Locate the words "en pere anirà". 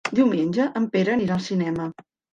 0.81-1.37